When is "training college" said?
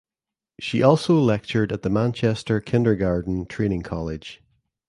3.45-4.41